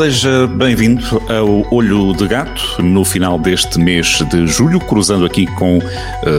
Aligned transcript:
Seja 0.00 0.46
bem-vindo 0.46 1.04
ao 1.28 1.74
Olho 1.74 2.14
de 2.14 2.26
Gato 2.26 2.82
no 2.82 3.04
final 3.04 3.38
deste 3.38 3.78
mês 3.78 4.06
de 4.30 4.46
julho, 4.46 4.80
cruzando 4.80 5.26
aqui 5.26 5.44
com 5.56 5.76
uh, 5.76 5.82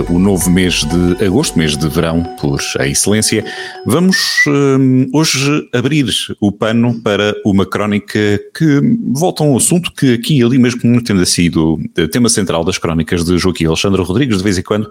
o 0.09 0.17
novo 0.17 0.49
mês 0.49 0.84
de 0.84 1.23
agosto, 1.23 1.59
mês 1.59 1.77
de 1.77 1.88
verão, 1.88 2.23
por 2.39 2.59
excelência. 2.79 3.45
Vamos 3.85 4.17
uh, 4.47 5.16
hoje 5.16 5.70
abrir 5.71 6.07
o 6.39 6.52
pano 6.52 6.99
para 7.03 7.35
uma 7.45 7.63
crónica 7.63 8.39
que 8.57 8.81
volta 9.13 9.43
a 9.43 9.45
um 9.45 9.55
assunto 9.55 9.91
que 9.91 10.16
aqui 10.16 10.39
e 10.39 10.43
ali, 10.43 10.57
mesmo 10.57 10.81
não 10.84 10.99
tendo 10.99 11.23
sido 11.23 11.80
tema 12.12 12.30
central 12.30 12.63
das 12.63 12.80
crónicas 12.80 13.23
de 13.23 13.38
Joaquim 13.38 13.66
Alexandre 13.66 14.02
Rodrigues, 14.02 14.39
de 14.39 14.43
vez 14.43 14.57
em 14.57 14.63
quando 14.63 14.89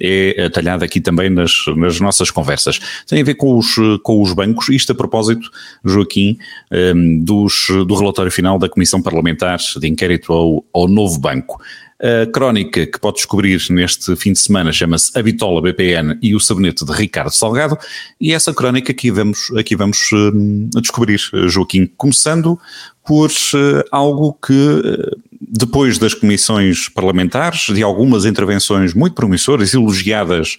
é 0.00 0.48
talhada 0.48 0.84
aqui 0.84 1.00
também 1.00 1.28
nas, 1.28 1.64
nas 1.76 1.98
nossas 1.98 2.30
conversas. 2.30 2.78
Tem 3.06 3.20
a 3.20 3.24
ver 3.24 3.34
com 3.34 3.58
os, 3.58 3.74
com 4.04 4.22
os 4.22 4.32
bancos, 4.32 4.68
isto 4.68 4.92
a 4.92 4.94
propósito, 4.94 5.50
Joaquim, 5.84 6.38
um, 6.94 7.18
dos, 7.18 7.66
do 7.68 7.94
relatório 7.96 8.07
final 8.30 8.58
da 8.58 8.68
Comissão 8.68 9.02
Parlamentar 9.02 9.58
de 9.58 9.88
Inquérito 9.88 10.32
ao, 10.32 10.64
ao 10.72 10.88
Novo 10.88 11.18
Banco. 11.18 11.60
A 12.00 12.30
crónica 12.30 12.86
que 12.86 13.00
pode 13.00 13.16
descobrir 13.16 13.60
neste 13.70 14.14
fim 14.14 14.32
de 14.32 14.38
semana 14.38 14.70
chama-se 14.70 15.10
A 15.18 15.22
Bitola 15.22 15.60
BPN 15.60 16.16
e 16.22 16.32
o 16.32 16.38
Sabonete 16.38 16.84
de 16.84 16.92
Ricardo 16.92 17.32
Salgado, 17.32 17.76
e 18.20 18.32
essa 18.32 18.54
crónica 18.54 18.92
aqui 18.92 19.10
vamos, 19.10 19.50
aqui 19.56 19.74
vamos 19.74 20.12
uh, 20.12 20.80
descobrir, 20.80 21.18
Joaquim, 21.48 21.90
começando 21.96 22.56
por 23.04 23.28
uh, 23.30 23.84
algo 23.90 24.32
que, 24.34 24.52
uh, 24.52 25.18
depois 25.40 25.98
das 25.98 26.14
comissões 26.14 26.88
parlamentares, 26.88 27.66
de 27.74 27.82
algumas 27.82 28.24
intervenções 28.24 28.94
muito 28.94 29.14
promissoras, 29.14 29.72
elogiadas 29.72 30.58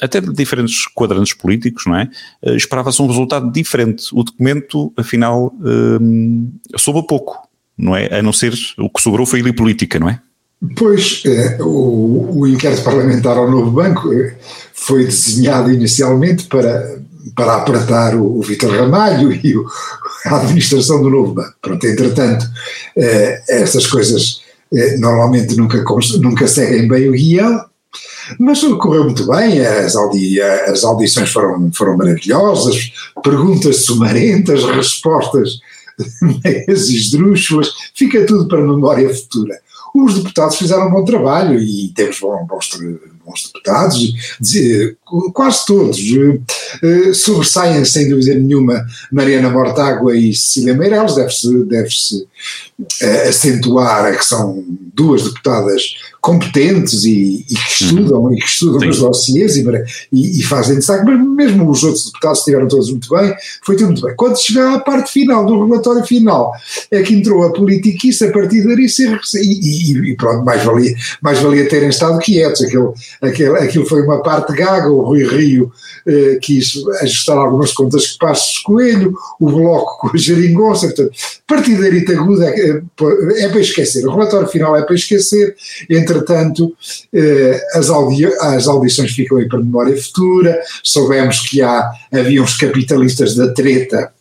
até 0.00 0.20
de 0.20 0.32
diferentes 0.32 0.86
quadrantes 0.86 1.34
políticos, 1.34 1.84
não 1.86 1.96
é? 1.96 2.08
Esperava-se 2.54 3.02
um 3.02 3.06
resultado 3.06 3.50
diferente. 3.50 4.06
O 4.12 4.22
documento, 4.22 4.92
afinal, 4.96 5.52
soube 6.76 7.06
pouco, 7.06 7.48
não 7.76 7.96
é? 7.96 8.18
A 8.18 8.22
não 8.22 8.32
ser 8.32 8.54
o 8.78 8.88
que 8.88 9.02
sobrou 9.02 9.26
foi 9.26 9.40
ele 9.40 9.52
política, 9.52 9.98
não 9.98 10.08
é? 10.08 10.20
Pois, 10.76 11.22
eh, 11.24 11.56
o, 11.60 12.40
o, 12.40 12.46
inquérito 12.46 12.82
parlamentar 12.82 13.36
ao 13.36 13.48
novo 13.48 13.70
banco 13.70 14.12
eh, 14.12 14.34
foi 14.72 15.04
desenhado 15.04 15.72
inicialmente 15.72 16.46
para, 16.46 17.00
para 17.34 17.56
apertar 17.56 18.14
o, 18.14 18.38
o 18.38 18.42
Vitor 18.42 18.70
Ramalho 18.70 19.32
e 19.44 19.56
o, 19.56 19.66
a 20.26 20.36
administração 20.36 21.02
do 21.02 21.10
novo 21.10 21.34
banco. 21.34 21.54
Pronto, 21.60 21.86
entretanto, 21.86 22.46
eh, 22.96 23.42
essas 23.48 23.86
coisas 23.86 24.42
eh, 24.72 24.96
normalmente 24.98 25.56
nunca, 25.56 25.82
nunca 26.20 26.46
seguem 26.46 26.86
bem 26.88 27.08
o 27.08 27.12
guião, 27.12 27.64
mas 28.38 28.60
correu 28.60 29.04
muito 29.04 29.26
bem, 29.26 29.60
as, 29.64 29.96
audi, 29.96 30.40
as 30.40 30.84
audições 30.84 31.30
foram, 31.30 31.70
foram 31.72 31.96
maravilhosas, 31.96 32.92
perguntas 33.22 33.84
sumarentas, 33.84 34.64
respostas 34.76 35.60
meias 36.44 36.88
esdrúxulas, 36.88 37.70
fica 37.94 38.24
tudo 38.24 38.46
para 38.46 38.60
memória 38.60 39.12
futura 39.12 39.58
os 39.94 40.14
deputados 40.14 40.56
fizeram 40.56 40.88
um 40.88 40.90
bom 40.90 41.04
trabalho 41.04 41.58
e 41.58 41.88
temos 41.88 42.18
bons, 42.20 42.46
bons 42.46 42.68
deputados, 43.46 44.14
quase 45.32 45.66
todos. 45.66 45.98
Eh, 46.82 47.12
sobressaem, 47.14 47.84
sem 47.84 48.08
dúvida 48.08 48.34
nenhuma, 48.34 48.84
Mariana 49.10 49.50
Mortágua 49.50 50.16
e 50.16 50.34
Cecília 50.34 50.74
Meireles, 50.74 51.14
deve-se 51.14 51.64
deve 51.64 51.88
eh, 53.00 53.28
acentuar 53.28 54.16
que 54.16 54.24
são 54.24 54.64
duas 54.94 55.24
deputadas 55.24 55.82
competentes 56.20 57.04
e, 57.04 57.44
e 57.48 57.54
que 57.54 57.84
uhum. 57.84 57.90
estudam 57.90 58.22
uhum. 58.22 58.34
e 58.34 58.36
que 58.36 58.46
estudam 58.46 58.80
Sim. 58.80 58.88
os 58.88 58.98
dossiês 58.98 59.56
e, 59.56 59.64
e, 60.12 60.40
e 60.40 60.42
fazem 60.42 60.76
destaque, 60.76 61.04
mas 61.04 61.20
mesmo 61.20 61.68
os 61.68 61.82
outros 61.82 62.06
deputados 62.06 62.38
estiveram 62.38 62.68
todos 62.68 62.90
muito 62.90 63.08
bem, 63.08 63.34
foi 63.64 63.76
tudo 63.76 63.86
muito 63.88 64.02
bem. 64.02 64.14
Quando 64.16 64.40
chegou 64.40 64.62
à 64.62 64.78
parte 64.80 65.12
final, 65.12 65.44
do 65.46 65.66
relatório 65.66 66.04
final, 66.04 66.52
é 66.90 67.02
que 67.02 67.14
entrou 67.14 67.44
a 67.44 67.52
politiquice 67.52 68.26
a 68.26 68.32
partir 68.32 68.62
daí 68.62 68.86
e, 69.34 70.10
e, 70.10 70.16
pronto, 70.16 70.44
mais 70.44 70.62
valia, 70.62 70.94
mais 71.22 71.38
valia 71.38 71.68
terem 71.68 71.88
estado 71.88 72.18
quietos, 72.18 72.62
aquilo, 72.62 72.94
aquilo, 73.22 73.56
aquilo 73.56 73.86
foi 73.86 74.02
uma 74.02 74.22
parte 74.22 74.52
gaga, 74.52 74.88
o 74.88 75.02
Rui 75.02 75.24
Rio 75.24 75.72
eh, 76.06 76.38
quis 76.40 76.74
ajustar 77.02 77.36
algumas 77.36 77.72
contas 77.72 78.06
que 78.06 78.18
Passos 78.18 78.58
Coelho, 78.58 79.14
o 79.40 79.50
Bloco 79.50 79.98
com 80.00 80.16
a 80.16 80.18
Jeringonça, 80.18 80.86
portanto, 80.86 81.12
partidarita 81.46 82.12
aguda 82.12 82.48
é, 82.68 83.48
para 83.48 83.60
esquecer, 83.60 84.06
o 84.06 84.12
relatório 84.12 84.48
final 84.48 84.76
é 84.76 84.82
para 84.82 84.94
esquecer, 84.94 85.56
entretanto 85.88 86.74
eh, 87.12 87.60
as, 87.74 87.88
audi 87.88 88.26
as 88.26 88.66
audições 88.66 89.12
ficam 89.12 89.38
aí 89.38 89.48
para 89.48 89.58
memória 89.58 89.96
futura, 90.00 90.60
soubemos 90.82 91.40
que 91.40 91.62
há, 91.62 91.90
havia 92.12 92.42
uns 92.42 92.56
capitalistas 92.56 93.34
da 93.34 93.52
treta, 93.52 94.12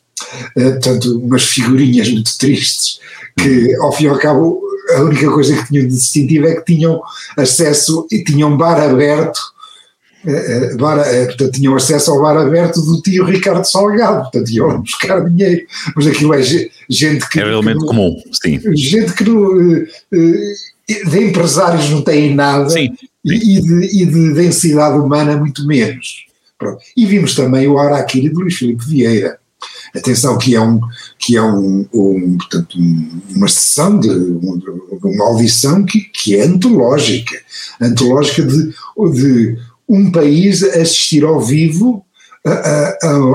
eh, 0.55 0.71
portanto 0.71 1.19
umas 1.19 1.43
figurinhas 1.45 2.09
muito 2.09 2.37
tristes, 2.37 2.99
que 3.37 3.75
ao 3.75 3.91
fim 3.91 4.05
e 4.05 4.07
ao 4.07 4.17
cabo 4.17 4.61
a 4.95 5.01
única 5.01 5.29
coisa 5.29 5.55
que 5.55 5.67
tinham 5.67 5.87
de 5.87 5.93
distintivo 5.93 6.47
é 6.47 6.55
que 6.55 6.73
tinham 6.73 7.01
acesso 7.35 8.07
e 8.11 8.23
tinham 8.23 8.55
bar 8.55 8.81
aberto 8.81 9.56
bar, 10.77 10.99
eh, 10.99 11.25
portanto, 11.25 11.51
tinham 11.51 11.75
acesso 11.75 12.11
ao 12.11 12.21
bar 12.21 12.37
aberto 12.37 12.81
do 12.81 13.01
tio 13.01 13.25
Ricardo 13.25 13.65
Salgado, 13.65 14.23
portanto 14.23 14.49
iam 14.49 14.81
buscar 14.81 15.23
dinheiro, 15.23 15.65
mas 15.95 16.07
aquilo 16.07 16.33
é 16.33 16.41
gente 16.41 17.29
que... 17.29 17.39
É 17.39 17.45
realmente 17.45 17.79
que, 17.79 17.85
comum, 17.85 18.15
sim. 18.31 18.59
Gente 18.75 19.13
que 19.13 19.23
não, 19.23 19.57
de 20.87 21.23
empresários 21.23 21.89
não 21.89 22.01
têm 22.01 22.33
nada 22.33 22.69
sim, 22.69 22.93
sim. 22.97 23.07
E, 23.25 23.61
de, 23.61 24.01
e, 24.01 24.05
de, 24.05 24.33
densidade 24.33 24.97
humana 24.97 25.35
muito 25.35 25.65
menos. 25.67 26.25
Pronto. 26.57 26.79
E 26.95 27.05
vimos 27.05 27.35
também 27.35 27.67
o 27.67 27.77
Araquiri 27.77 28.29
de 28.29 28.35
Luís 28.35 28.55
Filipe 28.55 28.85
Vieira. 28.85 29.37
Atenção 29.95 30.37
que 30.37 30.55
é, 30.55 30.61
um, 30.61 30.79
que 31.17 31.35
é 31.35 31.41
um, 31.41 31.85
um 31.93 32.37
portanto, 32.37 32.77
uma 33.35 33.47
sessão 33.47 33.99
de, 33.99 34.09
uma 34.09 35.25
audição 35.25 35.83
que, 35.83 36.01
que 36.01 36.35
é 36.35 36.43
antológica, 36.43 37.35
antológica 37.81 38.43
de, 38.43 38.73
de 39.13 39.57
um 39.87 40.11
país 40.11 40.63
assistir 40.63 41.23
ao 41.23 41.39
vivo 41.39 42.05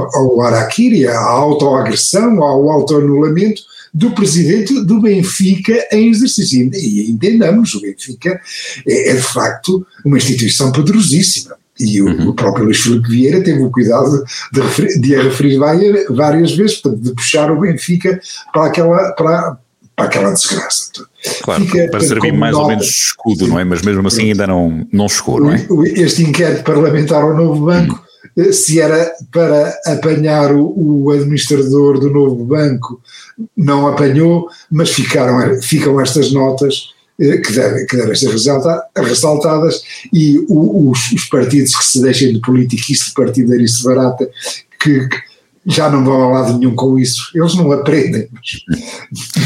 ao 0.08 0.40
Araquiri, 0.40 1.06
à 1.06 1.18
autoagressão, 1.18 2.42
ao 2.42 2.70
autoanulamento 2.70 3.62
do 3.92 4.10
presidente 4.12 4.84
do 4.84 5.00
Benfica 5.00 5.86
em 5.92 6.08
exercício. 6.08 6.70
E 6.74 7.10
entendamos, 7.10 7.74
o 7.74 7.80
Benfica 7.80 8.40
é, 8.86 9.10
é 9.10 9.14
de 9.14 9.22
facto 9.22 9.86
uma 10.04 10.16
instituição 10.16 10.72
poderosíssima. 10.72 11.56
E 11.78 12.00
o, 12.00 12.06
uhum. 12.06 12.28
o, 12.28 12.34
próprio 12.34 12.66
Luís 12.66 12.80
Filipe 12.80 13.08
Vieira 13.08 13.42
teve 13.42 13.60
o 13.60 13.70
cuidado 13.70 14.22
de, 14.52 14.60
referir, 14.60 15.00
de 15.00 15.16
a 15.16 15.22
referir 15.22 15.58
várias, 15.58 16.06
várias 16.08 16.52
vezes, 16.54 16.80
de 16.82 17.14
puxar 17.14 17.50
o 17.50 17.60
Benfica 17.60 18.20
para 18.52 18.66
aquela, 18.66 19.12
para, 19.12 19.58
para 19.96 20.06
aquela 20.06 20.32
desgraça. 20.32 20.90
Claro, 21.42 21.64
Fica, 21.64 21.88
para 21.88 22.00
servir 22.00 22.32
mais 22.32 22.52
nota, 22.52 22.64
ou 22.64 22.70
menos 22.70 22.86
escudo, 22.86 23.46
não 23.46 23.58
é? 23.58 23.64
Mas 23.64 23.82
mesmo 23.82 24.06
assim 24.06 24.30
ainda 24.30 24.46
não, 24.46 24.86
não 24.92 25.08
chegou, 25.08 25.40
não 25.40 25.52
é? 25.52 25.66
Este 25.94 26.22
inquérito 26.22 26.64
parlamentar 26.64 27.22
ao 27.22 27.36
novo 27.36 27.66
banco, 27.66 28.02
hum. 28.36 28.52
se 28.52 28.80
era 28.80 29.12
para 29.30 29.78
apanhar 29.86 30.52
o, 30.52 31.04
o, 31.04 31.10
administrador 31.10 31.98
do 31.98 32.10
novo 32.10 32.44
banco, 32.44 33.00
não 33.56 33.86
apanhou, 33.86 34.48
mas 34.70 34.90
ficaram, 34.90 35.60
ficam 35.60 36.00
estas 36.00 36.32
notas 36.32 36.90
eh, 37.20 37.38
que 37.38 37.52
devem, 37.52 37.86
que 37.86 37.96
devem 37.96 38.14
ser 38.14 38.30
ressaltadas 38.96 39.82
e 40.12 40.38
o, 40.48 40.90
os, 40.90 41.12
os, 41.12 41.24
partidos 41.26 41.76
que 41.76 41.84
se 41.84 42.00
deixem 42.00 42.32
de 42.32 42.40
politiquice, 42.40 43.08
de 43.08 43.14
partidarice 43.14 43.84
barata, 43.84 44.28
que, 44.80 45.08
que 45.08 45.31
já 45.66 45.88
não 45.88 46.04
vão 46.04 46.22
a 46.22 46.40
lado 46.40 46.58
nenhum 46.58 46.74
com 46.74 46.98
isso. 46.98 47.30
Eles 47.34 47.54
não 47.54 47.70
aprendem. 47.70 48.28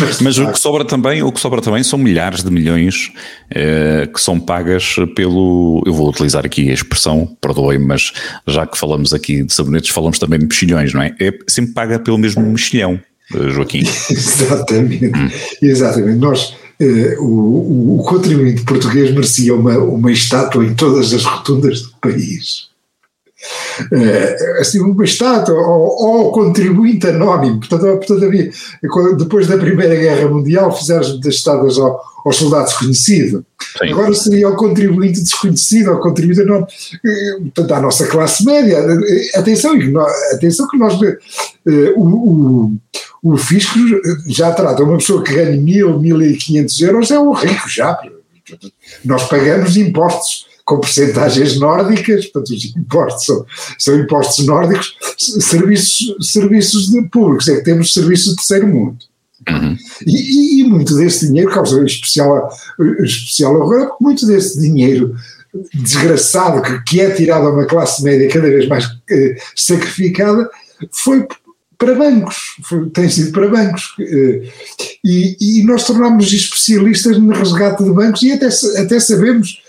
Mas, 0.00 0.20
mas 0.20 0.38
o 0.38 0.50
que 0.50 0.58
sobra 0.58 0.84
também, 0.84 1.22
o 1.22 1.30
que 1.30 1.40
sobra 1.40 1.60
também 1.60 1.82
são 1.82 1.98
milhares 1.98 2.42
de 2.42 2.50
milhões 2.50 3.12
eh, 3.50 4.08
que 4.12 4.20
são 4.20 4.40
pagas 4.40 4.96
pelo. 5.14 5.82
Eu 5.84 5.92
vou 5.92 6.08
utilizar 6.08 6.44
aqui 6.46 6.70
a 6.70 6.74
expressão, 6.74 7.36
perdoe 7.40 7.78
mas 7.78 8.12
já 8.46 8.66
que 8.66 8.78
falamos 8.78 9.12
aqui 9.12 9.42
de 9.42 9.52
sabonetes, 9.52 9.90
falamos 9.90 10.18
também 10.18 10.38
de 10.38 10.46
mexilhões, 10.46 10.94
não 10.94 11.02
é? 11.02 11.14
É 11.20 11.32
sempre 11.46 11.74
paga 11.74 11.98
pelo 11.98 12.18
mesmo 12.18 12.42
mexilhão, 12.42 12.98
eh, 13.34 13.50
Joaquim. 13.50 13.80
exatamente, 14.10 15.06
hum. 15.06 15.30
exatamente. 15.60 16.18
Nós. 16.18 16.56
Eh, 16.78 17.16
o, 17.18 18.00
o 18.00 18.04
contribuinte 18.06 18.62
português 18.62 19.10
merecia 19.10 19.54
uma, 19.54 19.78
uma 19.78 20.12
estátua 20.12 20.62
em 20.62 20.74
todas 20.74 21.14
as 21.14 21.24
rotundas 21.24 21.80
do 21.80 21.90
país 22.02 22.75
uh, 23.92 24.60
assim, 24.60 24.80
uma 24.80 25.04
estátua, 25.04 25.54
ou, 25.54 26.24
ou 26.24 26.32
contribuinte 26.32 27.06
anónimo. 27.06 27.60
Portanto, 27.60 27.82
portanto 27.82 28.24
havia, 28.24 28.50
depois 29.18 29.46
da 29.46 29.58
Primeira 29.58 29.94
Guerra 29.94 30.28
Mundial, 30.28 30.76
fizeram 30.76 31.20
das 31.20 31.34
estátuas 31.34 31.78
ao, 31.78 32.00
ao 32.24 32.32
soldado 32.32 32.66
desconhecido. 32.66 33.44
Sim. 33.78 33.92
Agora 33.92 34.14
seria 34.14 34.48
o 34.48 34.56
contribuinte 34.56 35.20
desconhecido, 35.20 35.92
o 35.92 36.00
contribuinte 36.00 36.40
anónimo. 36.40 36.66
Portanto, 37.42 37.74
à 37.74 37.80
nossa 37.80 38.06
classe 38.06 38.44
média. 38.44 38.78
Atenção, 39.34 39.72
atenção 40.32 40.68
que 40.68 40.78
nós. 40.78 40.94
Uh, 41.00 41.92
o, 41.96 42.04
o, 42.04 42.72
o 43.22 43.36
fisco 43.36 43.78
já 44.28 44.52
trata 44.52 44.84
uma 44.84 44.98
pessoa 44.98 45.22
que 45.22 45.34
ganha 45.34 45.56
mil, 45.56 45.98
mil 45.98 46.22
e 46.22 46.36
quinhentos 46.36 46.80
euros, 46.80 47.10
é 47.10 47.18
um 47.18 47.32
rico 47.32 47.68
já. 47.68 47.98
Nós 49.04 49.24
pagamos 49.24 49.76
impostos 49.76 50.45
com 50.66 50.80
percentagens 50.80 51.58
nórdicas, 51.60 52.26
portanto 52.26 52.56
os 52.56 52.76
impostos 52.76 53.24
são, 53.24 53.46
são 53.78 54.00
impostos 54.00 54.44
nórdicos, 54.44 54.96
serviços, 55.16 56.16
serviços 56.20 56.90
públicos, 57.10 57.48
é 57.48 57.56
que 57.56 57.64
temos 57.64 57.94
serviços 57.94 58.30
de 58.30 58.36
terceiro 58.36 58.66
mundo. 58.66 58.98
Uhum. 59.48 59.76
E, 60.04 60.60
e, 60.60 60.64
muito 60.64 60.96
desse 60.96 61.28
dinheiro 61.28 61.52
causa 61.52 61.80
especial, 61.84 62.50
especial 63.04 63.54
horror, 63.54 63.86
porque 63.86 64.04
muito 64.04 64.26
desse 64.26 64.60
dinheiro 64.60 65.14
desgraçado 65.72 66.60
que, 66.60 66.82
que 66.82 67.00
é 67.00 67.10
tirado 67.10 67.46
a 67.46 67.52
uma 67.52 67.64
classe 67.64 68.02
média 68.02 68.28
cada 68.28 68.48
vez 68.48 68.66
mais 68.66 68.84
eh, 69.08 69.36
sacrificada 69.54 70.50
foi 70.90 71.26
para 71.78 71.94
bancos, 71.94 72.56
foi, 72.64 72.90
tem 72.90 73.08
sido 73.08 73.30
para 73.30 73.48
bancos. 73.48 73.94
Eh, 74.00 74.50
e, 75.04 75.60
e 75.60 75.64
nós 75.64 75.86
tornámos 75.86 76.32
especialistas 76.32 77.16
no 77.16 77.32
resgate 77.32 77.84
de 77.84 77.90
bancos 77.92 78.22
e 78.24 78.32
até, 78.32 78.48
até 78.80 78.98
sabemos 78.98 79.62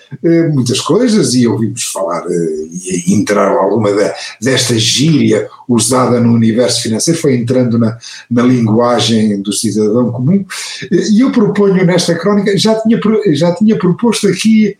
muitas 0.54 0.80
coisas 0.80 1.34
e 1.34 1.48
ouvimos 1.48 1.84
falar 1.84 2.26
eh, 2.30 2.68
e 3.08 3.14
entrar 3.14 3.52
alguma 3.52 3.92
de, 3.92 4.12
desta 4.42 4.78
gíria 4.78 5.50
usada 5.68 6.20
no 6.20 6.34
universo 6.34 6.82
financeiro, 6.82 7.20
foi 7.20 7.36
entrando 7.36 7.78
na, 7.78 7.98
na 8.30 8.44
linguagem 8.44 9.42
do 9.42 9.52
cidadão 9.52 10.12
comum. 10.12 10.46
Eh, 10.92 11.10
e 11.12 11.22
eu 11.22 11.32
proponho 11.32 11.86
nesta 11.86 12.16
crónica, 12.16 12.58
já 12.58 12.80
tinha, 12.82 13.00
já 13.34 13.54
tinha 13.54 13.78
proposto 13.78 14.28
aqui 14.28 14.78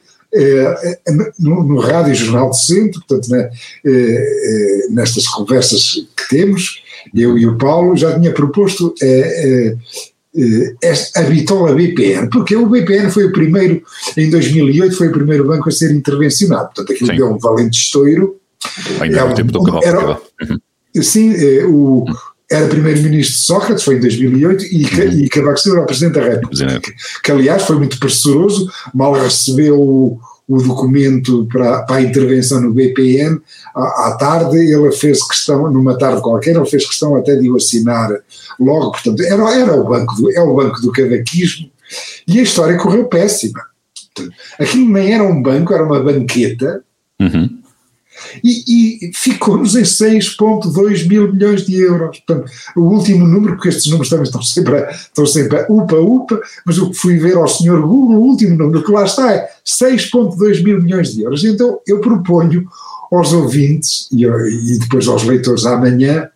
no, 1.40 1.64
no 1.64 1.80
Rádio 1.80 2.14
Jornal 2.14 2.50
do 2.50 2.56
Centro, 2.56 3.02
portanto, 3.08 3.30
né, 3.30 3.50
nestas 4.92 5.26
conversas 5.26 6.06
que 6.16 6.30
temos, 6.30 6.84
eu 7.16 7.38
e 7.38 7.48
o 7.48 7.58
Paulo, 7.58 7.96
já 7.96 8.20
tinha 8.20 8.34
proposto 8.34 8.94
eh, 10.36 10.76
a 11.16 11.22
bitola 11.22 11.74
BPN, 11.74 12.30
porque 12.30 12.56
o 12.56 12.68
BPN 12.68 13.10
foi 13.10 13.26
o 13.26 13.32
primeiro, 13.32 13.82
em 14.16 14.30
2008, 14.30 14.96
foi 14.96 15.08
o 15.08 15.12
primeiro 15.12 15.46
banco 15.46 15.70
a 15.70 15.72
ser 15.72 15.92
intervencionado, 15.92 16.66
portanto 16.68 16.94
aquilo 16.94 17.12
Sim. 17.12 17.18
deu 17.18 17.34
um 17.34 17.38
valente 17.38 17.78
estouro. 17.78 18.40
Ainda 19.00 19.18
é 19.20 19.24
um, 19.24 19.34
tempo 19.34 19.52
do 19.52 19.64
Cavaco 19.64 19.86
era, 19.86 20.10
uhum. 20.10 21.02
Sim, 21.02 21.34
eh, 21.34 21.66
o, 21.66 22.06
era 22.50 22.68
primeiro-ministro 22.68 23.38
Sócrates, 23.40 23.84
foi 23.84 23.96
em 23.96 24.00
2008, 24.00 24.66
e, 24.66 24.84
uhum. 24.84 25.10
e 25.24 25.30
Cavaco 25.30 25.60
Silva 25.60 25.78
era 25.78 25.84
o 25.84 25.88
Presidente 25.88 26.14
da 26.14 26.24
República, 26.24 26.80
que, 26.82 26.94
que, 27.24 27.32
aliás 27.32 27.64
foi 27.64 27.78
muito 27.78 28.00
pressuroso, 28.00 28.70
mal 28.94 29.14
recebeu 29.14 30.20
o, 30.48 30.62
documento 30.62 31.46
para, 31.52 31.84
para, 31.84 31.98
a 31.98 32.02
intervenção 32.02 32.62
no 32.62 32.74
BPN, 32.74 33.40
à, 33.76 34.08
à, 34.08 34.18
tarde 34.18 34.58
ele 34.58 34.92
fez 34.92 35.22
questão, 35.28 35.70
numa 35.72 35.98
tarde 35.98 36.22
qualquer, 36.22 36.56
ele 36.56 36.66
fez 36.66 36.86
questão 36.86 37.16
até 37.16 37.36
de 37.36 37.50
o 37.50 37.58
assinar 37.58 38.10
logo, 38.60 38.92
portanto, 38.92 39.22
era, 39.24 39.56
era 39.56 39.76
o 39.76 39.84
banco 39.84 40.16
do, 40.16 40.32
é 40.32 40.42
o 40.42 40.56
banco 40.56 40.82
do 40.82 40.92
cavaquismo, 40.92 41.70
e 42.28 42.40
a 42.40 42.44
história 42.44 42.78
correu 42.78 43.06
péssima. 43.06 43.62
Aquilo 44.60 44.92
nem 44.92 45.14
era 45.14 45.24
um 45.24 45.42
banco, 45.42 45.74
era 45.74 45.86
uma 45.86 46.02
banqueta, 46.02 46.84
uhum. 47.20 47.58
E, 48.44 49.08
e 49.08 49.12
ficou-nos 49.14 49.76
em 49.76 49.84
6,2 49.84 51.08
mil 51.08 51.32
milhões 51.32 51.66
de 51.66 51.82
euros. 51.82 52.20
Portanto, 52.20 52.52
o 52.76 52.82
último 52.82 53.26
número, 53.26 53.56
porque 53.56 53.70
estes 53.70 53.88
números 53.88 54.10
também 54.10 54.26
estão 54.26 54.42
sempre, 54.42 54.88
estão 54.92 55.26
sempre 55.26 55.66
upa, 55.70 55.96
upa, 55.96 56.40
mas 56.66 56.78
o 56.78 56.90
que 56.90 56.98
fui 56.98 57.18
ver 57.18 57.36
ao 57.36 57.48
senhor 57.48 57.82
Google, 57.82 58.18
o 58.18 58.24
último 58.24 58.56
número 58.56 58.84
que 58.84 58.92
lá 58.92 59.06
está 59.06 59.34
é 59.34 59.50
6,2 59.66 60.64
mil 60.64 60.82
milhões 60.82 61.14
de 61.14 61.24
euros. 61.24 61.44
Então 61.44 61.80
eu 61.88 62.00
proponho 62.00 62.68
aos 63.12 63.34
ouvintes 63.34 64.08
e, 64.12 64.26
e 64.26 64.80
depois 64.80 65.08
aos 65.08 65.24
leitores 65.24 65.66
amanhã 65.66 66.30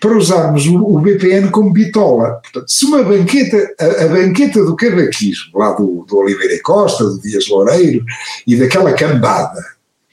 para 0.00 0.16
usarmos 0.16 0.66
o, 0.66 0.76
o, 0.76 0.98
BPN 0.98 1.50
como 1.50 1.72
bitola. 1.72 2.40
Portanto, 2.42 2.68
se 2.68 2.86
uma 2.86 3.02
banqueta, 3.02 3.74
a, 3.78 4.04
a 4.04 4.08
banqueta 4.08 4.64
do 4.64 4.74
cavaquismo, 4.74 5.58
lá 5.58 5.72
do, 5.72 6.06
do 6.08 6.16
Oliveira 6.16 6.58
Costa, 6.62 7.04
do 7.04 7.20
Dias 7.20 7.46
Loureiro 7.48 8.02
e 8.46 8.56
daquela 8.56 8.94
cambada, 8.94 9.60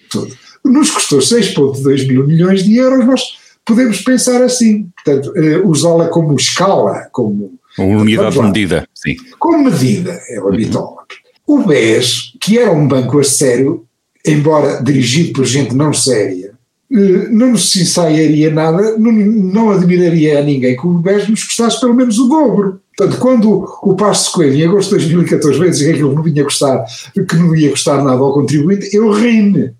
tudo, 0.09 0.35
nos 0.67 0.91
custou 0.91 1.19
6,2 1.19 2.07
mil 2.07 2.25
milhões 2.25 2.63
de 2.63 2.75
euros, 2.77 3.05
nós 3.05 3.21
podemos 3.65 4.01
pensar 4.01 4.41
assim, 4.41 4.89
portanto, 4.95 5.33
uh, 5.35 5.67
usá-la 5.67 6.07
como 6.07 6.35
escala, 6.35 7.07
como... 7.11 7.53
Uma 7.77 8.01
unidade 8.01 8.35
de 8.35 8.41
medida, 8.41 8.87
sim. 8.93 9.15
Como 9.37 9.63
medida, 9.63 10.19
é 10.29 10.39
uma 10.39 10.51
bitola. 10.51 10.97
O 11.45 11.59
BES, 11.59 12.33
que 12.41 12.57
era 12.57 12.71
um 12.71 12.87
banco 12.87 13.19
a 13.19 13.23
sério, 13.23 13.85
embora 14.25 14.81
dirigido 14.83 15.33
por 15.33 15.45
gente 15.45 15.75
não 15.75 15.93
séria, 15.93 16.51
eh, 16.91 17.27
não 17.29 17.55
se 17.55 17.81
ensaiaria 17.81 18.49
nada, 18.49 18.97
não, 18.97 19.11
não 19.11 19.71
admiraria 19.71 20.39
a 20.39 20.41
ninguém 20.41 20.75
que 20.75 20.87
o 20.87 20.93
BES 20.93 21.27
nos 21.27 21.43
custasse 21.43 21.79
pelo 21.79 21.93
menos 21.93 22.17
o 22.17 22.27
dobro. 22.27 22.81
Portanto, 22.97 23.19
quando 23.19 23.79
o 23.83 23.95
Passo 23.95 24.31
Coelho, 24.31 24.55
em 24.55 24.65
agosto 24.65 24.97
de 24.97 25.05
2014, 25.05 25.59
veio 25.59 25.71
dizer 25.71 25.85
que 25.85 25.91
aquilo 25.91 26.15
não 26.15 26.23
vinha 26.23 26.43
custar, 26.43 26.83
que 27.13 27.35
não 27.35 27.55
ia 27.55 27.69
custar 27.69 28.03
nada 28.03 28.19
ao 28.19 28.33
contribuinte, 28.33 28.89
eu 28.95 29.11
ri-me. 29.11 29.71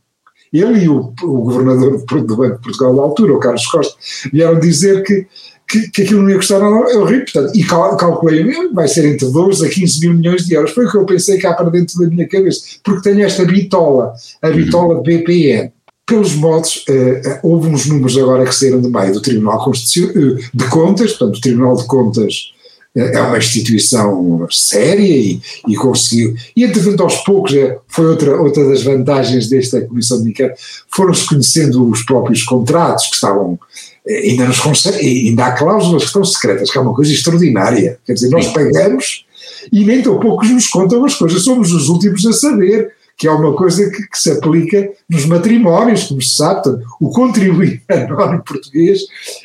Ele 0.53 0.85
e 0.85 0.89
o, 0.89 1.13
o 1.21 1.41
governador 1.41 2.03
do 2.05 2.35
Banco 2.35 2.55
de 2.55 2.61
Portugal 2.61 2.95
da 2.95 3.01
altura, 3.01 3.33
o 3.33 3.39
Carlos 3.39 3.65
Costa, 3.67 3.95
vieram 4.31 4.59
dizer 4.59 5.03
que, 5.03 5.27
que, 5.67 5.89
que 5.89 6.01
aquilo 6.03 6.21
não 6.21 6.29
ia 6.29 6.37
custar 6.37 6.59
nada, 6.59 7.05
ri, 7.05 7.19
portanto, 7.19 7.51
e 7.55 7.63
cal, 7.63 7.97
calculei, 7.97 8.45
vai 8.73 8.87
ser 8.87 9.05
entre 9.05 9.29
12 9.29 9.65
a 9.65 9.69
15 9.69 9.99
mil 10.01 10.13
milhões 10.13 10.45
de 10.45 10.53
euros. 10.53 10.71
Foi 10.71 10.85
o 10.85 10.91
que 10.91 10.97
eu 10.97 11.05
pensei 11.05 11.37
cá 11.37 11.53
para 11.53 11.69
dentro 11.69 11.99
da 11.99 12.07
minha 12.07 12.27
cabeça, 12.27 12.61
porque 12.83 13.09
tenho 13.09 13.25
esta 13.25 13.43
bitola, 13.45 14.13
a 14.41 14.49
bitola 14.49 15.01
BPN 15.01 15.71
pelos 16.07 16.33
modos, 16.35 16.85
uh, 16.87 17.39
houve 17.43 17.67
uns 17.67 17.85
números 17.85 18.17
agora 18.17 18.45
que 18.45 18.55
saíram 18.55 18.79
de 18.79 18.89
meio 18.89 19.11
do 19.11 19.21
Tribunal 19.21 19.61
Constitucional 19.61 20.37
de 20.53 20.65
Contas, 20.69 21.11
portanto, 21.11 21.37
o 21.37 21.41
Tribunal 21.41 21.75
de 21.75 21.85
Contas 21.85 22.53
é 22.97 23.21
uma 23.21 23.37
instituição 23.37 24.47
séria 24.49 25.01
e, 25.01 25.39
e 25.67 25.75
conseguiu. 25.75 26.35
E 26.55 26.63
entretanto, 26.63 27.03
aos 27.03 27.17
poucos, 27.17 27.53
é, 27.53 27.77
foi 27.87 28.07
outra, 28.07 28.41
outra 28.41 28.67
das 28.67 28.83
vantagens 28.83 29.47
desta 29.49 29.81
Comissão 29.81 30.23
de 30.23 30.29
Inquérito, 30.29 30.59
foram-se 30.95 31.27
conhecendo 31.27 31.87
os 31.89 32.03
próprios 32.03 32.43
contratos 32.43 33.07
que 33.07 33.15
estavam. 33.15 33.59
Ainda, 34.07 34.45
nos 34.45 34.87
ainda 34.87 35.45
há 35.45 35.51
cláusulas 35.51 36.03
que 36.03 36.07
estão 36.07 36.23
secretas, 36.23 36.71
que 36.71 36.77
é 36.77 36.81
uma 36.81 36.93
coisa 36.93 37.11
extraordinária. 37.11 37.99
Quer 38.05 38.13
dizer, 38.13 38.29
nós 38.29 38.47
pagamos 38.47 39.25
e 39.71 39.83
nem 39.83 40.01
tão 40.01 40.19
poucos 40.19 40.49
nos 40.49 40.67
contam 40.67 41.03
as 41.05 41.15
coisas, 41.15 41.43
somos 41.43 41.73
os 41.73 41.89
últimos 41.89 42.25
a 42.25 42.31
saber 42.31 42.93
que 43.17 43.27
é 43.27 43.31
uma 43.31 43.55
coisa 43.55 43.89
que, 43.89 44.07
que, 44.07 44.17
se 44.17 44.31
aplica 44.31 44.89
nos 45.09 45.25
matrimónios, 45.25 46.03
como 46.03 46.21
se 46.21 46.35
sabe, 46.35 46.61
portanto, 46.61 46.85
o 47.01 47.09
contribuinte 47.09 47.81
anónimo 47.89 48.43
português 48.43 49.01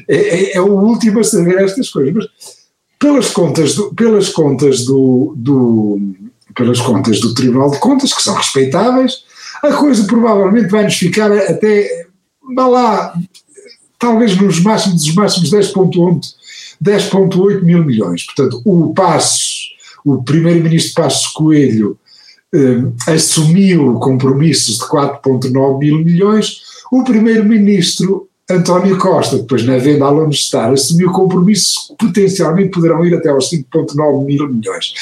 é, 0.06 0.16
é, 0.16 0.56
é, 0.56 0.60
o 0.60 0.78
último 0.78 1.20
a 1.20 1.24
saber 1.24 1.58
estas 1.58 1.88
coisas. 1.88 2.12
Mas 2.14 2.26
pelas 3.02 3.30
contas 3.30 3.74
do, 3.74 3.92
pelas 3.94 4.28
contas 4.28 4.84
do, 4.84 5.34
do, 5.36 6.00
pelas 6.54 6.80
contas 6.80 7.18
do 7.18 7.34
Tribunal 7.34 7.72
de 7.72 7.80
Contas, 7.80 8.12
que 8.12 8.22
são 8.22 8.36
respeitáveis, 8.36 9.24
a 9.60 9.72
coisa 9.72 10.04
provavelmente 10.04 10.70
vai 10.70 10.84
nos 10.84 10.94
ficar 10.94 11.32
até, 11.32 12.06
vá 12.54 12.68
lá, 12.68 13.14
talvez 13.98 14.40
nos 14.40 14.60
máximos 14.60 15.04
dos 15.04 15.14
máximos 15.16 15.50
10.8 15.50 16.20
10.8 16.82 17.62
mil 17.62 17.84
milhões. 17.84 18.24
Portanto, 18.24 18.60
o 18.64 18.92
Passos, 18.94 19.74
o 20.04 20.22
primeiro-ministro 20.22 21.02
Passos 21.02 21.28
Coelho 21.28 21.98
eh, 22.52 23.12
assumiu 23.12 23.94
compromissos 23.94 24.78
de 24.78 24.84
4,9 24.86 25.78
mil 25.78 26.04
milhões, 26.04 26.60
o 26.90 27.02
primeiro-ministro 27.02 28.28
António 28.50 28.98
Costa, 28.98 29.38
depois 29.38 29.64
na 29.64 29.78
venda 29.78 30.04
à 30.04 30.10
Lone 30.10 30.34
Star, 30.34 30.72
assumiu 30.72 31.10
compromissos 31.12 31.88
que 31.88 32.06
potencialmente 32.06 32.70
poderão 32.70 33.04
ir 33.04 33.14
até 33.14 33.28
aos 33.28 33.50
5,9 33.50 34.24
mil 34.24 34.48
milhões. 34.48 34.92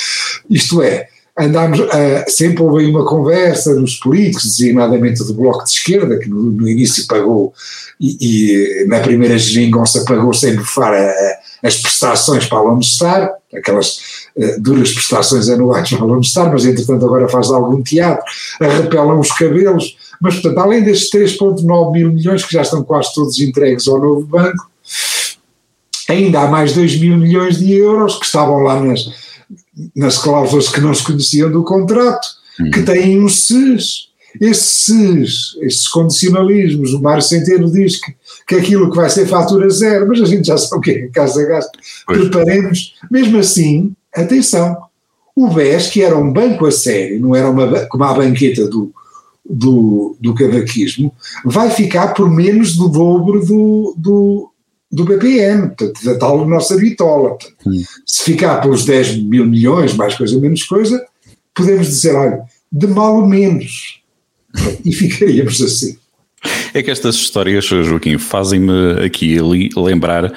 Isto 0.48 0.82
é, 0.82 1.08
andámos, 1.38 1.80
uh, 1.80 2.24
sempre 2.28 2.62
houve 2.62 2.86
uma 2.86 3.04
conversa 3.04 3.74
nos 3.74 3.96
políticos, 3.96 4.44
designadamente 4.44 5.24
do 5.24 5.34
Bloco 5.34 5.64
de 5.64 5.70
Esquerda, 5.70 6.18
que 6.18 6.28
no, 6.28 6.42
no 6.42 6.68
início 6.68 7.06
pagou, 7.06 7.52
e, 7.98 8.82
e, 8.82 8.86
na 8.86 9.00
primeira 9.00 9.38
geringonça 9.38 10.04
pagou 10.04 10.32
sem 10.34 10.54
bufar 10.54 10.92
a, 10.92 10.98
a, 10.98 11.38
as 11.62 11.76
prestações 11.76 12.46
para 12.46 12.58
a 12.58 12.62
Lone 12.62 12.84
Star, 12.84 13.30
aquelas 13.54 13.98
uh, 14.36 14.60
duras 14.60 14.92
prestações 14.92 15.48
anuais 15.48 15.88
para 15.88 16.02
a 16.02 16.06
Lone 16.06 16.24
Star, 16.24 16.52
mas 16.52 16.64
entretanto 16.64 17.04
agora 17.04 17.28
faz 17.28 17.50
algum 17.50 17.82
teatro, 17.82 18.24
arrepelam 18.60 19.18
os 19.18 19.32
cabelos, 19.32 19.96
mas 20.20 20.34
portanto 20.34 20.58
além 20.58 20.82
destes 20.82 21.10
3.9 21.10 21.92
mil 21.92 22.12
milhões 22.12 22.44
que 22.44 22.52
já 22.52 22.62
estão 22.62 22.82
quase 22.82 23.14
todos 23.14 23.40
entregues 23.40 23.88
ao 23.88 24.00
novo 24.00 24.26
banco, 24.26 24.70
ainda 26.08 26.40
há 26.40 26.48
mais 26.48 26.72
2 26.72 27.00
mil 27.00 27.16
milhões 27.16 27.58
de 27.58 27.72
euros 27.72 28.16
que 28.18 28.26
estavam 28.26 28.58
lá 28.58 28.80
nas, 28.80 29.00
nas 29.94 30.18
cláusulas 30.18 30.68
que 30.68 30.80
não 30.80 30.94
se 30.94 31.04
conheciam 31.04 31.50
do 31.50 31.62
contrato, 31.62 32.26
que 32.72 32.80
uhum. 32.80 32.84
têm 32.84 33.24
um 33.24 33.28
SES, 33.28 34.10
esses, 34.40 35.56
esses 35.60 35.88
condicionalismos, 35.88 36.92
o 36.92 37.00
Mário 37.00 37.22
Centeno 37.22 37.70
diz 37.70 38.00
que, 38.00 38.14
que 38.46 38.54
aquilo 38.56 38.90
que 38.90 38.96
vai 38.96 39.08
ser 39.08 39.26
fatura 39.26 39.68
zero, 39.70 40.06
mas 40.06 40.20
a 40.20 40.26
gente 40.26 40.46
já 40.46 40.58
sabe 40.58 40.76
o 40.76 40.80
que 40.80 40.90
é 40.90 40.94
que 40.94 41.04
a 41.06 41.10
Casa 41.10 41.44
Gasta. 41.44 41.78
Preparemos, 42.06 42.94
mesmo 43.10 43.38
assim, 43.38 43.92
atenção, 44.14 44.76
o 45.34 45.48
BES, 45.48 45.88
que 45.88 46.02
era 46.02 46.16
um 46.16 46.32
banco 46.32 46.66
a 46.66 46.70
sério, 46.70 47.20
não 47.20 47.34
era 47.34 47.50
uma, 47.50 47.86
como 47.86 48.04
a 48.04 48.14
banqueta 48.14 48.68
do, 48.68 48.92
do, 49.50 50.16
do 50.20 50.34
cavaquismo, 50.34 51.12
vai 51.44 51.70
ficar 51.70 52.14
por 52.14 52.30
menos 52.30 52.76
do 52.76 52.88
dobro 52.88 53.44
do, 53.44 53.94
do, 53.98 54.50
do 54.90 55.04
BPM, 55.04 55.68
portanto, 55.68 56.04
da 56.04 56.18
tal 56.18 56.48
nossa 56.48 56.76
bitola. 56.76 57.36
Se 58.06 58.22
ficar 58.22 58.60
pelos 58.60 58.84
10 58.84 59.24
mil 59.24 59.44
milhões, 59.44 59.94
mais 59.94 60.14
coisa 60.14 60.38
menos 60.38 60.62
coisa, 60.62 61.04
podemos 61.54 61.88
dizer, 61.88 62.14
olha, 62.14 62.42
de 62.70 62.86
mal 62.86 63.16
ou 63.16 63.26
menos. 63.26 64.00
E 64.84 64.92
ficaríamos 64.92 65.60
assim. 65.60 65.96
É 66.72 66.82
que 66.82 66.90
estas 66.90 67.16
histórias, 67.16 67.64
Joaquim, 67.66 68.16
fazem-me 68.16 69.04
aqui 69.04 69.36
lembrar 69.76 70.24
uh, 70.24 70.32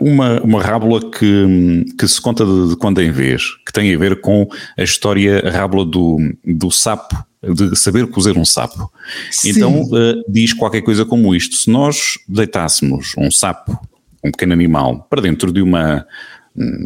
uma, 0.00 0.40
uma 0.42 0.62
rábula 0.62 1.00
que, 1.10 1.84
que 1.98 2.08
se 2.08 2.20
conta 2.20 2.44
de, 2.44 2.70
de, 2.70 2.76
quando 2.76 3.00
em 3.00 3.12
vez, 3.12 3.54
que 3.64 3.72
tem 3.72 3.94
a 3.94 3.98
ver 3.98 4.20
com 4.20 4.48
a 4.76 4.82
história 4.82 5.48
rábula 5.50 5.84
do, 5.84 6.18
do 6.44 6.70
sapo, 6.70 7.16
de 7.54 7.76
saber 7.76 8.06
cozer 8.08 8.36
um 8.36 8.44
sapo. 8.44 8.90
Sim. 9.30 9.50
Então 9.50 9.82
uh, 9.82 10.24
diz 10.28 10.52
qualquer 10.52 10.82
coisa 10.82 11.04
como 11.04 11.34
isto: 11.34 11.56
se 11.56 11.70
nós 11.70 12.18
deitássemos 12.28 13.12
um 13.16 13.30
sapo, 13.30 13.78
um 14.22 14.30
pequeno 14.30 14.52
animal, 14.52 15.06
para 15.08 15.22
dentro 15.22 15.52
de 15.52 15.62
uma 15.62 16.06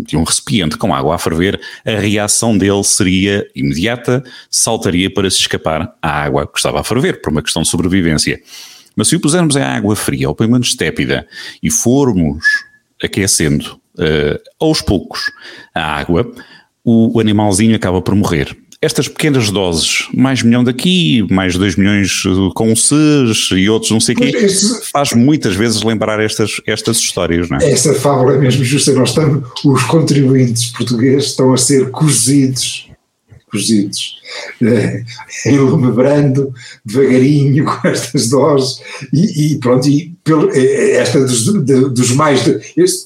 de 0.04 0.16
um 0.16 0.24
recipiente 0.24 0.76
com 0.76 0.92
água 0.92 1.14
a 1.14 1.18
ferver, 1.18 1.60
a 1.86 1.92
reação 1.92 2.58
dele 2.58 2.82
seria 2.82 3.46
imediata, 3.54 4.20
saltaria 4.50 5.08
para 5.08 5.30
se 5.30 5.38
escapar 5.38 5.94
à 6.02 6.24
água 6.24 6.44
que 6.46 6.58
estava 6.58 6.80
a 6.80 6.84
ferver, 6.84 7.20
por 7.20 7.30
uma 7.30 7.40
questão 7.40 7.62
de 7.62 7.68
sobrevivência. 7.68 8.40
Mas 8.96 9.08
se 9.08 9.14
o 9.16 9.20
pusermos 9.20 9.54
em 9.54 9.62
água 9.62 9.94
fria, 9.94 10.28
ou 10.28 10.34
pelo 10.34 10.50
menos 10.50 10.74
tépida, 10.74 11.24
e 11.62 11.70
formos 11.70 12.44
aquecendo 13.00 13.80
uh, 13.94 14.40
aos 14.58 14.82
poucos 14.82 15.30
a 15.72 15.82
água, 15.82 16.30
o, 16.82 17.16
o 17.16 17.20
animalzinho 17.20 17.76
acaba 17.76 18.02
por 18.02 18.14
morrer 18.16 18.56
estas 18.82 19.08
pequenas 19.08 19.50
doses, 19.50 20.08
mais 20.14 20.42
milhão 20.42 20.64
daqui, 20.64 21.26
mais 21.30 21.54
dois 21.54 21.76
milhões 21.76 22.22
com 22.54 22.72
um 22.72 22.76
SES 22.76 23.50
e 23.52 23.68
outros 23.68 23.90
não 23.90 24.00
sei 24.00 24.14
o 24.14 24.18
quê, 24.18 24.32
esse, 24.34 24.90
faz 24.90 25.12
muitas 25.12 25.54
vezes 25.54 25.82
lembrar 25.82 26.18
estas, 26.18 26.62
estas 26.66 26.96
histórias, 26.96 27.50
não 27.50 27.58
é? 27.58 27.70
Essa 27.70 27.94
fábula 27.94 28.34
é 28.34 28.38
mesmo 28.38 28.64
justa, 28.64 28.92
nós 28.94 29.10
estamos, 29.10 29.46
os 29.66 29.82
contribuintes 29.84 30.66
portugueses 30.68 31.26
estão 31.26 31.52
a 31.52 31.58
ser 31.58 31.90
cozidos, 31.90 32.88
cozidos, 33.52 34.16
eh, 34.62 35.02
devagarinho, 36.86 37.66
com 37.68 37.86
estas 37.86 38.30
doses, 38.30 38.80
e, 39.12 39.52
e 39.52 39.58
pronto, 39.58 39.86
e 39.90 40.16
pelo, 40.24 40.50
eh, 40.54 40.92
esta 40.92 41.20
dos, 41.20 41.44
de, 41.44 41.90
dos 41.90 42.12
mais, 42.12 42.44
de, 42.44 42.58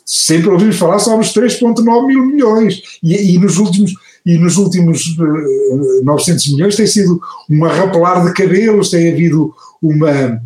sempre 0.07 0.51
ouvimos 0.51 0.77
falar 0.77 1.01
só 1.01 1.17
nos 1.17 1.35
3.9 1.35 2.07
mil 2.07 2.27
milhões, 2.27 2.81
e, 3.03 3.35
e 3.35 3.39
nos 3.39 3.57
últimos 3.59 3.93
e 4.25 4.39
nos 4.39 4.57
últimos 4.57 5.17
uh, 5.19 6.01
eh, 6.01 6.03
900 6.03 6.53
milhões 6.53 6.77
tem 6.77 6.87
sido 6.87 7.21
um 7.51 7.65
arrapelar 7.65 8.25
de 8.25 8.33
cabelos, 8.33 8.91
tem 8.91 9.13
havido 9.13 9.55
uma, 9.83 10.41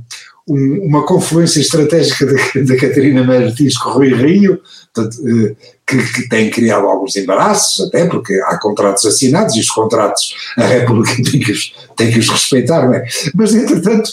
um, 0.49 0.81
uma 0.83 1.07
confluência 1.07 1.61
estratégica 1.61 2.27
da, 2.27 2.77
Catarina 2.77 3.23
Martins 3.23 3.77
com 3.79 3.91
o 3.91 3.93
Rui 3.95 4.13
Rio, 4.15 4.61
portanto, 4.93 5.17
uh, 5.21 5.57
que, 5.87 6.13
que, 6.13 6.29
tem 6.29 6.51
criado 6.51 6.87
alguns 6.87 7.15
embaraços, 7.15 7.87
até 7.87 8.07
porque 8.07 8.35
há 8.47 8.59
contratos 8.59 9.07
assinados 9.07 9.55
e 9.55 9.61
os 9.61 9.71
contratos 9.71 10.35
a 10.57 10.67
República 10.67 11.15
tem 11.23 11.41
que 11.41 11.53
os, 11.53 11.73
tem 11.97 12.11
que 12.11 12.19
os 12.19 12.29
respeitar, 12.29 12.85
não 12.85 12.95
é? 12.95 13.07
Mas, 13.35 13.55
entretanto, 13.55 14.11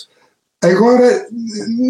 Agora, 0.64 1.28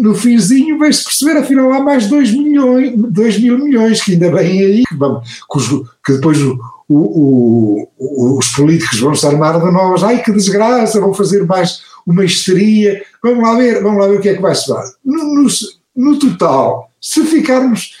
no 0.02 0.14
finzinho, 0.14 0.76
vai-se 0.76 1.02
perceber, 1.02 1.38
afinal, 1.38 1.72
há 1.72 1.80
mais 1.80 2.08
2 2.08 2.32
milhões, 2.32 2.92
2 2.94 3.40
mil 3.40 3.58
milhões, 3.58 4.02
que 4.02 4.12
ainda 4.12 4.30
bem 4.30 4.60
aí, 4.60 4.82
que, 4.86 4.94
vamos, 4.94 5.26
que, 5.50 5.84
que 6.04 6.12
depois 6.12 6.38
o, 6.42 6.58
o, 6.88 7.88
o, 7.98 8.38
os 8.38 8.48
políticos 8.48 9.00
vão 9.00 9.14
se 9.14 9.26
armar 9.26 9.60
de 9.60 9.72
nós, 9.72 10.02
ai 10.04 10.22
que 10.22 10.32
desgraça, 10.32 11.00
vão 11.00 11.12
fazer 11.12 11.44
mais 11.44 11.80
uma 12.06 12.24
histeria, 12.24 13.02
vamos 13.22 13.42
lá 13.42 13.56
ver, 13.56 13.82
vamos 13.82 14.00
lá 14.00 14.08
ver 14.08 14.18
o 14.18 14.20
que 14.20 14.28
é 14.28 14.34
que 14.34 14.42
vai 14.42 14.54
se 14.54 14.68
dar. 14.68 14.84
No, 15.04 15.42
no, 15.42 15.48
no 15.96 16.18
total, 16.18 16.90
se 17.00 17.24
ficarmos, 17.24 17.92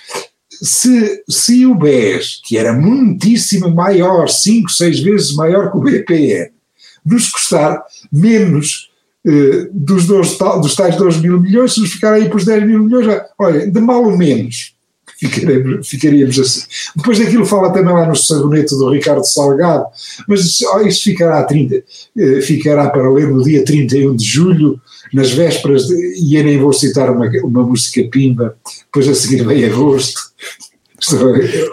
se, 0.48 1.24
se 1.28 1.66
o 1.66 1.74
BES, 1.74 2.40
que 2.44 2.56
era 2.56 2.72
muitíssimo 2.72 3.74
maior, 3.74 4.28
5, 4.28 4.70
6 4.70 5.00
vezes 5.00 5.34
maior 5.34 5.72
que 5.72 5.78
o 5.78 5.80
BPN, 5.80 6.50
nos 7.04 7.28
custar 7.30 7.82
menos 8.12 8.90
eh, 9.26 9.68
dos, 9.72 10.06
dois, 10.06 10.38
dos 10.38 10.76
tais 10.76 10.96
2 10.96 11.20
mil 11.20 11.40
milhões, 11.40 11.74
se 11.74 11.80
nos 11.80 11.92
ficar 11.92 12.14
aí 12.14 12.28
por 12.28 12.44
10 12.44 12.64
mil 12.64 12.84
milhões, 12.84 13.22
olha, 13.38 13.68
de 13.68 13.80
mal 13.80 14.04
ou 14.04 14.16
menos, 14.16 14.75
ficaríamos, 15.18 15.88
ficaríamos 15.88 16.38
assim. 16.38 16.62
Depois 16.94 17.18
daquilo 17.18 17.46
fala 17.46 17.72
também 17.72 17.92
lá 17.92 18.06
no 18.06 18.14
sabonete 18.14 18.74
do 18.74 18.90
Ricardo 18.90 19.24
Salgado, 19.24 19.86
mas 20.28 20.40
isso, 20.40 20.64
isso 20.86 21.02
ficará, 21.02 21.42
30, 21.44 21.82
eh, 22.18 22.40
ficará 22.42 22.90
para 22.90 23.10
ler 23.10 23.28
no 23.28 23.42
dia 23.42 23.64
31 23.64 24.14
de 24.14 24.24
julho, 24.24 24.80
nas 25.12 25.30
vésperas, 25.30 25.86
de, 25.86 25.94
e 26.20 26.36
eu 26.36 26.44
nem 26.44 26.58
vou 26.58 26.72
citar 26.72 27.10
uma, 27.10 27.28
uma 27.44 27.62
música 27.62 28.02
pimba, 28.10 28.56
depois 28.86 29.08
a 29.08 29.14
seguir 29.14 29.44
vem 29.44 29.64
agosto. 29.64 30.20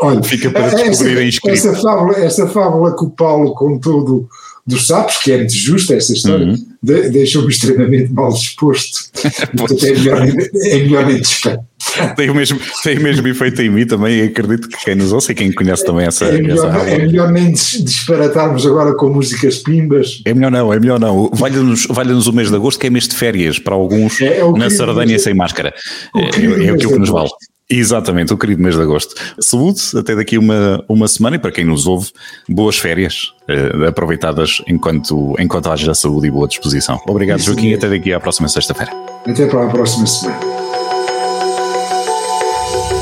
Olha, 0.01 0.21
Fica 0.21 0.51
para 0.51 0.69
descobrir 0.69 1.27
essa, 1.27 1.69
essa, 1.69 1.81
fábula, 1.81 2.17
essa 2.17 2.47
fábula 2.47 2.95
que 2.95 3.05
o 3.05 3.09
Paulo 3.09 3.53
contou 3.55 4.03
do, 4.03 4.29
dos 4.65 4.87
sapos, 4.87 5.17
que 5.17 5.31
é 5.31 5.37
muito 5.37 5.53
justa 5.53 5.95
essa 5.95 6.13
história, 6.13 6.47
uhum. 6.47 6.65
de, 6.81 7.09
deixou-me 7.09 7.49
extremamente 7.49 8.11
mal 8.11 8.31
disposto. 8.31 9.09
Portanto, 9.57 9.85
é 9.85 9.91
melhor, 9.91 10.27
é 10.27 10.77
melhor 10.77 11.05
nem 11.05 11.19
despedir. 11.19 11.59
tem, 12.15 12.29
o 12.29 12.35
mesmo, 12.35 12.59
tem 12.83 12.97
o 12.97 13.01
mesmo 13.01 13.27
efeito 13.27 13.61
em 13.61 13.69
mim 13.69 13.85
também 13.85 14.19
e 14.19 14.23
acredito 14.23 14.67
que 14.67 14.77
quem 14.83 14.95
nos 14.95 15.11
ouça 15.11 15.31
e 15.31 15.35
quem 15.35 15.51
conhece 15.51 15.85
também 15.85 16.05
essa. 16.05 16.25
É 16.25 16.41
melhor, 16.41 16.67
essa 16.67 16.89
é 16.89 16.97
melhor 16.99 17.31
nem 17.31 17.51
disparatarmos 17.51 18.65
agora 18.65 18.93
com 18.95 19.09
músicas 19.09 19.57
pimbas. 19.57 20.21
É 20.25 20.33
melhor 20.33 20.51
não, 20.51 20.73
é 20.73 20.79
melhor 20.79 20.99
não. 20.99 21.29
Valha-nos 21.33 21.85
valha 21.87 22.15
o 22.15 22.33
mês 22.33 22.49
de 22.49 22.55
agosto, 22.55 22.79
que 22.79 22.87
é 22.87 22.89
mês 22.89 23.07
de 23.07 23.15
férias 23.15 23.59
para 23.59 23.73
alguns 23.73 24.21
é, 24.21 24.39
é 24.39 24.51
na 24.51 24.69
Sardanha 24.69 25.17
sem 25.19 25.33
máscara. 25.33 25.73
O 26.13 26.19
é, 26.19 26.23
é, 26.23 26.65
é 26.67 26.69
aquilo 26.71 26.93
que 26.93 26.99
nos 26.99 27.09
vale. 27.09 27.29
Exatamente, 27.69 28.33
o 28.33 28.37
querido 28.37 28.61
mês 28.61 28.75
de 28.75 28.81
agosto. 28.81 29.15
Saúde, 29.39 29.81
até 29.97 30.15
daqui 30.15 30.37
uma, 30.37 30.83
uma 30.87 31.07
semana 31.07 31.37
e 31.37 31.39
para 31.39 31.51
quem 31.51 31.65
nos 31.65 31.87
ouve, 31.87 32.11
boas 32.47 32.77
férias, 32.77 33.33
eh, 33.47 33.87
aproveitadas 33.87 34.61
enquanto, 34.67 35.33
enquanto 35.39 35.71
haja 35.71 35.93
saúde 35.93 36.27
e 36.27 36.31
boa 36.31 36.47
disposição. 36.47 36.99
Obrigado, 37.07 37.39
Isso 37.39 37.47
Joaquim, 37.47 37.69
e 37.69 37.73
até 37.73 37.89
daqui 37.89 38.13
à 38.13 38.19
próxima 38.19 38.47
sexta-feira. 38.47 38.91
Até 39.25 39.47
para 39.47 39.65
a 39.65 39.69
próxima 39.69 40.05
semana. 40.05 40.62